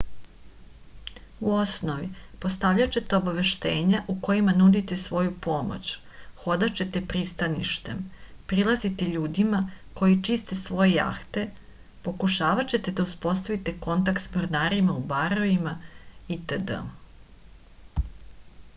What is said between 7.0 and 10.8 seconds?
pristaništem prilaziti ljudima koji čiste